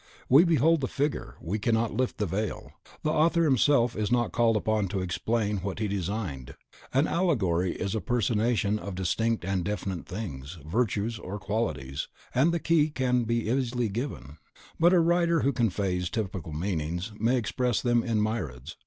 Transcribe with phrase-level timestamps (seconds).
[0.27, 2.71] We behold the figure, we cannot lift the veil.
[3.03, 6.55] The author himself is not called upon to explain what he designed.
[6.91, 12.59] An allegory is a personation of distinct and definite things, virtues or qualities, and the
[12.59, 13.91] key can be given easily;
[14.79, 18.77] but a writer who conveys typical meanings, may express them in myriads.